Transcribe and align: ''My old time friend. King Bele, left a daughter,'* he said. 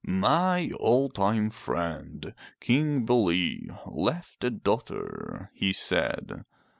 ''My 0.07 0.73
old 0.79 1.13
time 1.13 1.51
friend. 1.51 2.33
King 2.59 3.05
Bele, 3.05 3.59
left 3.85 4.43
a 4.43 4.49
daughter,'* 4.49 5.51
he 5.53 5.71
said. 5.71 6.43